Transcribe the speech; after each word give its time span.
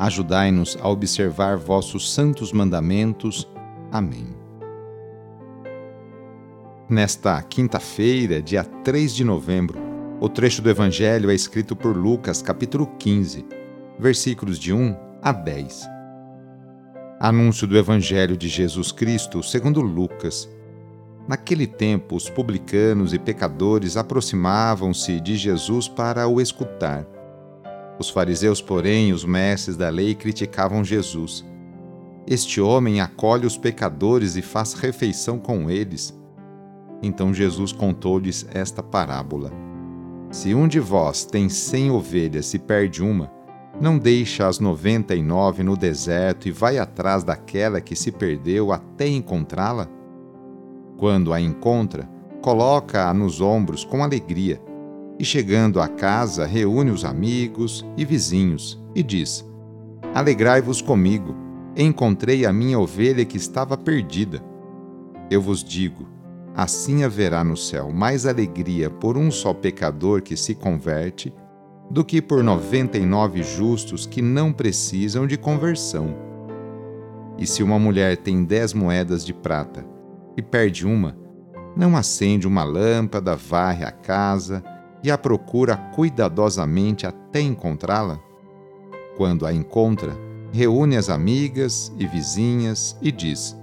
Ajudai-nos 0.00 0.78
a 0.80 0.88
observar 0.88 1.58
vossos 1.58 2.10
santos 2.14 2.54
mandamentos. 2.54 3.46
Amém. 3.92 4.34
Nesta 6.88 7.42
quinta-feira, 7.42 8.40
dia 8.40 8.64
3 8.64 9.14
de 9.14 9.24
novembro, 9.24 9.78
o 10.18 10.26
trecho 10.26 10.62
do 10.62 10.70
Evangelho 10.70 11.30
é 11.30 11.34
escrito 11.34 11.76
por 11.76 11.94
Lucas, 11.94 12.40
capítulo 12.40 12.86
15, 12.98 13.44
versículos 13.98 14.58
de 14.58 14.72
1 14.72 14.96
a 15.20 15.32
10. 15.32 15.86
Anúncio 17.20 17.66
do 17.66 17.76
Evangelho 17.76 18.38
de 18.38 18.48
Jesus 18.48 18.90
Cristo 18.92 19.42
segundo 19.42 19.82
Lucas. 19.82 20.48
Naquele 21.28 21.66
tempo, 21.66 22.16
os 22.16 22.30
publicanos 22.30 23.12
e 23.12 23.18
pecadores 23.18 23.98
aproximavam-se 23.98 25.20
de 25.20 25.36
Jesus 25.36 25.88
para 25.88 26.26
o 26.26 26.40
escutar. 26.40 27.19
Os 28.00 28.08
fariseus, 28.08 28.62
porém, 28.62 29.12
os 29.12 29.26
mestres 29.26 29.76
da 29.76 29.90
lei, 29.90 30.14
criticavam 30.14 30.82
Jesus. 30.82 31.44
Este 32.26 32.58
homem 32.58 32.98
acolhe 32.98 33.44
os 33.44 33.58
pecadores 33.58 34.36
e 34.36 34.42
faz 34.42 34.72
refeição 34.72 35.38
com 35.38 35.70
eles. 35.70 36.18
Então 37.02 37.34
Jesus 37.34 37.72
contou-lhes 37.72 38.46
esta 38.54 38.82
parábola: 38.82 39.52
Se 40.30 40.54
um 40.54 40.66
de 40.66 40.80
vós 40.80 41.26
tem 41.26 41.50
cem 41.50 41.90
ovelhas 41.90 42.54
e 42.54 42.58
perde 42.58 43.02
uma, 43.02 43.30
não 43.78 43.98
deixa 43.98 44.48
as 44.48 44.58
noventa 44.58 45.14
e 45.14 45.22
nove 45.22 45.62
no 45.62 45.76
deserto 45.76 46.48
e 46.48 46.50
vai 46.50 46.78
atrás 46.78 47.22
daquela 47.22 47.82
que 47.82 47.94
se 47.94 48.10
perdeu 48.10 48.72
até 48.72 49.08
encontrá-la? 49.08 49.86
Quando 50.96 51.34
a 51.34 51.40
encontra, 51.40 52.08
coloca-a 52.40 53.12
nos 53.12 53.42
ombros 53.42 53.84
com 53.84 54.02
alegria 54.02 54.58
e, 55.20 55.24
chegando 55.24 55.82
à 55.82 55.86
casa, 55.86 56.46
reúne 56.46 56.90
os 56.90 57.04
amigos 57.04 57.84
e 57.94 58.06
vizinhos 58.06 58.82
e 58.94 59.02
diz: 59.02 59.46
Alegrai-vos 60.14 60.80
comigo, 60.80 61.36
encontrei 61.76 62.46
a 62.46 62.52
minha 62.52 62.78
ovelha 62.78 63.22
que 63.26 63.36
estava 63.36 63.76
perdida. 63.76 64.42
Eu 65.30 65.42
vos 65.42 65.62
digo: 65.62 66.08
assim 66.56 67.04
haverá 67.04 67.44
no 67.44 67.54
céu 67.54 67.92
mais 67.92 68.24
alegria 68.24 68.88
por 68.88 69.18
um 69.18 69.30
só 69.30 69.52
pecador 69.52 70.22
que 70.22 70.34
se 70.38 70.54
converte 70.54 71.30
do 71.90 72.02
que 72.02 72.22
por 72.22 72.42
noventa 72.42 72.96
e 72.96 73.04
nove 73.04 73.42
justos 73.42 74.06
que 74.06 74.22
não 74.22 74.54
precisam 74.54 75.26
de 75.26 75.36
conversão. 75.36 76.16
E 77.36 77.46
se 77.46 77.62
uma 77.62 77.78
mulher 77.78 78.16
tem 78.16 78.42
dez 78.42 78.72
moedas 78.72 79.26
de 79.26 79.34
prata 79.34 79.84
e 80.34 80.40
perde 80.40 80.86
uma, 80.86 81.14
não 81.76 81.94
acende 81.94 82.48
uma 82.48 82.64
lâmpada, 82.64 83.36
varre 83.36 83.84
a 83.84 83.92
casa 83.92 84.64
e 85.02 85.10
a 85.10 85.18
procura 85.18 85.76
cuidadosamente 85.94 87.06
até 87.06 87.40
encontrá-la? 87.40 88.20
Quando 89.16 89.46
a 89.46 89.52
encontra, 89.52 90.16
reúne 90.52 90.96
as 90.96 91.08
amigas 91.08 91.92
e 91.98 92.06
vizinhas 92.06 92.96
e 93.00 93.10
diz: 93.10 93.56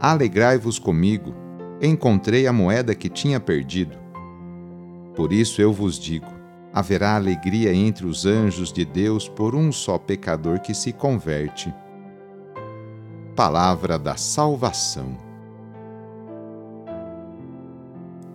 Alegrai-vos 0.00 0.78
comigo, 0.78 1.34
encontrei 1.80 2.46
a 2.46 2.52
moeda 2.52 2.94
que 2.94 3.08
tinha 3.08 3.40
perdido. 3.40 3.96
Por 5.14 5.32
isso 5.32 5.60
eu 5.60 5.72
vos 5.72 5.98
digo: 5.98 6.30
haverá 6.72 7.16
alegria 7.16 7.74
entre 7.74 8.06
os 8.06 8.24
anjos 8.26 8.72
de 8.72 8.84
Deus 8.84 9.28
por 9.28 9.54
um 9.54 9.72
só 9.72 9.98
pecador 9.98 10.60
que 10.60 10.74
se 10.74 10.92
converte. 10.92 11.74
Palavra 13.34 13.98
da 13.98 14.16
Salvação. 14.16 15.27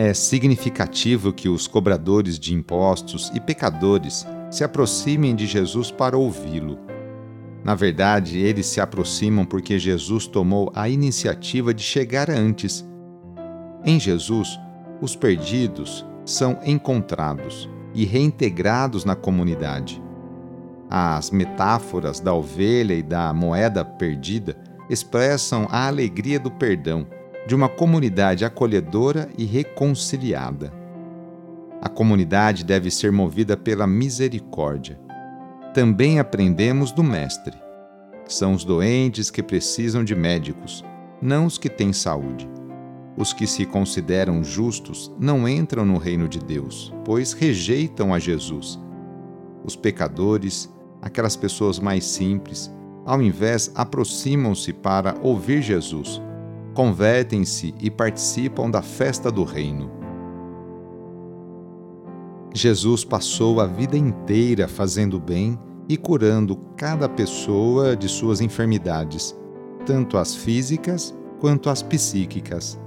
É 0.00 0.14
significativo 0.14 1.32
que 1.32 1.48
os 1.48 1.66
cobradores 1.66 2.38
de 2.38 2.54
impostos 2.54 3.32
e 3.34 3.40
pecadores 3.40 4.24
se 4.48 4.62
aproximem 4.62 5.34
de 5.34 5.44
Jesus 5.44 5.90
para 5.90 6.16
ouvi-lo. 6.16 6.78
Na 7.64 7.74
verdade, 7.74 8.38
eles 8.38 8.66
se 8.66 8.80
aproximam 8.80 9.44
porque 9.44 9.76
Jesus 9.76 10.28
tomou 10.28 10.70
a 10.72 10.88
iniciativa 10.88 11.74
de 11.74 11.82
chegar 11.82 12.30
antes. 12.30 12.86
Em 13.84 13.98
Jesus, 13.98 14.56
os 15.00 15.16
perdidos 15.16 16.06
são 16.24 16.60
encontrados 16.64 17.68
e 17.92 18.04
reintegrados 18.04 19.04
na 19.04 19.16
comunidade. 19.16 20.00
As 20.88 21.32
metáforas 21.32 22.20
da 22.20 22.32
ovelha 22.32 22.94
e 22.94 23.02
da 23.02 23.32
moeda 23.34 23.84
perdida 23.84 24.56
expressam 24.88 25.66
a 25.68 25.88
alegria 25.88 26.38
do 26.38 26.52
perdão 26.52 27.17
de 27.48 27.54
uma 27.54 27.66
comunidade 27.66 28.44
acolhedora 28.44 29.30
e 29.38 29.46
reconciliada. 29.46 30.70
A 31.80 31.88
comunidade 31.88 32.62
deve 32.62 32.90
ser 32.90 33.10
movida 33.10 33.56
pela 33.56 33.86
misericórdia. 33.86 35.00
Também 35.72 36.18
aprendemos 36.18 36.92
do 36.92 37.02
Mestre. 37.02 37.56
São 38.26 38.52
os 38.52 38.66
doentes 38.66 39.30
que 39.30 39.42
precisam 39.42 40.04
de 40.04 40.14
médicos, 40.14 40.84
não 41.22 41.46
os 41.46 41.56
que 41.56 41.70
têm 41.70 41.90
saúde. 41.90 42.46
Os 43.16 43.32
que 43.32 43.46
se 43.46 43.64
consideram 43.64 44.44
justos 44.44 45.10
não 45.18 45.48
entram 45.48 45.86
no 45.86 45.96
reino 45.96 46.28
de 46.28 46.40
Deus, 46.40 46.92
pois 47.02 47.32
rejeitam 47.32 48.12
a 48.12 48.18
Jesus. 48.18 48.78
Os 49.64 49.74
pecadores, 49.74 50.70
aquelas 51.00 51.34
pessoas 51.34 51.78
mais 51.78 52.04
simples, 52.04 52.70
ao 53.06 53.22
invés 53.22 53.72
aproximam-se 53.74 54.70
para 54.70 55.16
ouvir 55.22 55.62
Jesus 55.62 56.20
convertem-se 56.78 57.74
e 57.80 57.90
participam 57.90 58.70
da 58.70 58.80
festa 58.80 59.32
do 59.32 59.42
Reino. 59.42 59.90
Jesus 62.54 63.04
passou 63.04 63.60
a 63.60 63.66
vida 63.66 63.96
inteira 63.96 64.68
fazendo 64.68 65.18
bem 65.18 65.58
e 65.88 65.96
curando 65.96 66.56
cada 66.76 67.08
pessoa 67.08 67.96
de 67.96 68.08
suas 68.08 68.40
enfermidades, 68.40 69.36
tanto 69.84 70.16
as 70.16 70.36
físicas 70.36 71.12
quanto 71.40 71.68
as 71.68 71.82
psíquicas. 71.82 72.78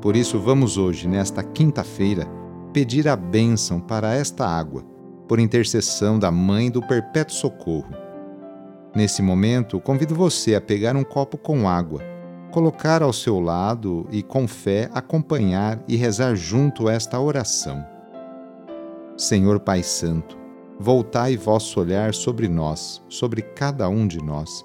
Por 0.00 0.16
isso, 0.16 0.38
vamos 0.38 0.78
hoje, 0.78 1.06
nesta 1.06 1.42
quinta-feira, 1.42 2.26
pedir 2.72 3.06
a 3.06 3.16
bênção 3.16 3.80
para 3.80 4.14
esta 4.14 4.46
água, 4.46 4.82
por 5.28 5.38
intercessão 5.38 6.18
da 6.18 6.30
Mãe 6.30 6.70
do 6.70 6.80
Perpétuo 6.80 7.36
Socorro. 7.36 7.94
Nesse 8.96 9.20
momento, 9.20 9.78
convido 9.78 10.14
você 10.14 10.54
a 10.54 10.60
pegar 10.60 10.96
um 10.96 11.04
copo 11.04 11.36
com 11.36 11.68
água 11.68 12.09
colocar 12.50 13.02
ao 13.02 13.12
seu 13.12 13.40
lado 13.40 14.06
e, 14.10 14.22
com 14.22 14.46
fé, 14.46 14.90
acompanhar 14.92 15.82
e 15.86 15.96
rezar 15.96 16.34
junto 16.34 16.88
esta 16.88 17.18
oração. 17.18 17.84
Senhor 19.16 19.60
Pai 19.60 19.82
Santo, 19.82 20.36
voltai 20.78 21.36
vosso 21.36 21.80
olhar 21.80 22.12
sobre 22.12 22.48
nós, 22.48 23.02
sobre 23.08 23.42
cada 23.42 23.88
um 23.88 24.06
de 24.06 24.18
nós, 24.18 24.64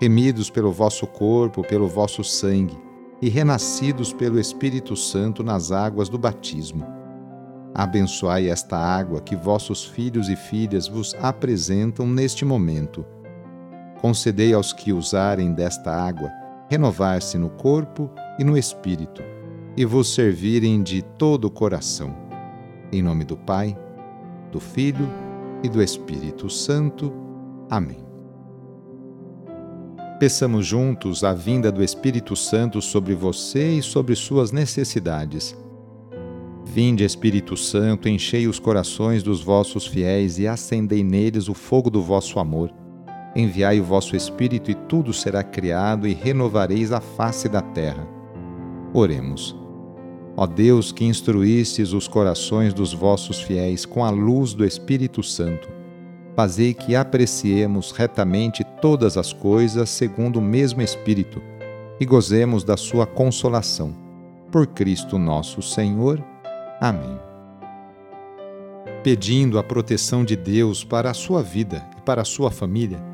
remidos 0.00 0.50
pelo 0.50 0.70
vosso 0.70 1.06
corpo, 1.06 1.62
pelo 1.62 1.88
vosso 1.88 2.22
sangue 2.22 2.78
e 3.22 3.28
renascidos 3.28 4.12
pelo 4.12 4.38
Espírito 4.38 4.96
Santo 4.96 5.42
nas 5.42 5.72
águas 5.72 6.08
do 6.08 6.18
batismo. 6.18 6.84
Abençoai 7.74 8.48
esta 8.48 8.76
água 8.76 9.20
que 9.20 9.34
vossos 9.34 9.84
filhos 9.84 10.28
e 10.28 10.36
filhas 10.36 10.86
vos 10.86 11.14
apresentam 11.20 12.06
neste 12.06 12.44
momento. 12.44 13.04
Concedei 14.00 14.52
aos 14.52 14.72
que 14.72 14.92
usarem 14.92 15.52
desta 15.52 15.90
água 15.90 16.30
renovar-se 16.70 17.38
no 17.38 17.50
corpo 17.50 18.10
e 18.38 18.44
no 18.44 18.56
espírito, 18.56 19.22
e 19.76 19.84
vos 19.84 20.14
servirem 20.14 20.82
de 20.82 21.02
todo 21.02 21.46
o 21.46 21.50
coração. 21.50 22.16
Em 22.92 23.02
nome 23.02 23.24
do 23.24 23.36
Pai, 23.36 23.76
do 24.50 24.60
Filho 24.60 25.08
e 25.62 25.68
do 25.68 25.82
Espírito 25.82 26.48
Santo. 26.48 27.12
Amém. 27.68 28.04
Peçamos 30.20 30.64
juntos 30.64 31.24
a 31.24 31.34
vinda 31.34 31.72
do 31.72 31.82
Espírito 31.82 32.36
Santo 32.36 32.80
sobre 32.80 33.14
você 33.14 33.72
e 33.72 33.82
sobre 33.82 34.14
suas 34.14 34.52
necessidades. 34.52 35.56
Vinde, 36.64 37.04
Espírito 37.04 37.56
Santo, 37.56 38.08
enchei 38.08 38.46
os 38.48 38.58
corações 38.58 39.22
dos 39.22 39.42
vossos 39.42 39.86
fiéis 39.86 40.38
e 40.38 40.46
acendei 40.46 41.02
neles 41.02 41.48
o 41.48 41.54
fogo 41.54 41.90
do 41.90 42.00
vosso 42.00 42.38
amor. 42.38 42.72
Enviai 43.36 43.80
o 43.80 43.84
vosso 43.84 44.14
Espírito 44.14 44.70
e 44.70 44.74
tudo 44.74 45.12
será 45.12 45.42
criado 45.42 46.06
e 46.06 46.14
renovareis 46.14 46.92
a 46.92 47.00
face 47.00 47.48
da 47.48 47.60
terra. 47.60 48.06
Oremos. 48.92 49.56
Ó 50.36 50.46
Deus, 50.46 50.92
que 50.92 51.04
instruístes 51.04 51.92
os 51.92 52.06
corações 52.06 52.72
dos 52.72 52.92
vossos 52.92 53.40
fiéis 53.40 53.84
com 53.84 54.04
a 54.04 54.10
luz 54.10 54.54
do 54.54 54.64
Espírito 54.64 55.22
Santo, 55.22 55.68
fazei 56.36 56.74
que 56.74 56.94
apreciemos 56.94 57.92
retamente 57.92 58.64
todas 58.80 59.16
as 59.16 59.32
coisas 59.32 59.90
segundo 59.90 60.38
o 60.38 60.42
mesmo 60.42 60.82
Espírito 60.82 61.42
e 61.98 62.04
gozemos 62.04 62.64
da 62.64 62.76
sua 62.76 63.06
consolação. 63.06 63.94
Por 64.50 64.66
Cristo 64.68 65.18
nosso 65.18 65.60
Senhor. 65.60 66.24
Amém. 66.80 67.18
Pedindo 69.02 69.58
a 69.58 69.62
proteção 69.62 70.24
de 70.24 70.36
Deus 70.36 70.84
para 70.84 71.10
a 71.10 71.14
sua 71.14 71.42
vida 71.42 71.84
e 71.98 72.00
para 72.00 72.22
a 72.22 72.24
sua 72.24 72.50
família, 72.50 73.13